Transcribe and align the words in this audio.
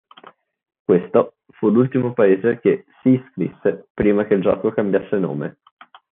Questo, 0.83 1.35
fu 1.51 1.69
l'ultimo 1.69 2.11
paese 2.13 2.57
che 2.59 2.85
"si 3.03 3.09
iscrisse" 3.09 3.89
prima 3.93 4.25
che 4.25 4.33
il 4.33 4.41
gioco 4.41 4.71
cambiasse 4.71 5.17
nome. 5.17 5.57